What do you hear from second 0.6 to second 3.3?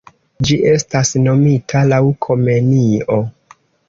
estas nomita laŭ Komenio.